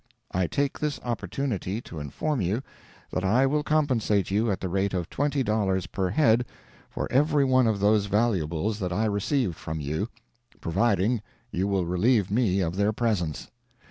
I 0.31 0.47
take 0.47 0.79
this 0.79 0.99
opportunity 1.03 1.79
to 1.81 1.99
inform 1.99 2.41
you 2.41 2.63
that 3.13 3.23
I 3.23 3.45
will 3.45 3.61
compensate 3.61 4.31
you 4.31 4.49
at 4.49 4.59
the 4.59 4.67
rate 4.67 4.95
of 4.95 5.11
$20 5.11 5.91
per 5.91 6.09
head 6.09 6.43
for 6.89 7.07
every 7.11 7.45
one 7.45 7.67
of 7.67 7.79
those 7.79 8.07
valuables 8.07 8.79
that 8.79 8.91
I 8.91 9.05
received 9.05 9.57
from 9.57 9.79
you, 9.79 10.09
providing 10.59 11.21
you 11.51 11.67
will 11.67 11.85
relieve 11.85 12.31
me 12.31 12.61
of 12.61 12.77
their 12.77 12.91
presence. 12.93 13.51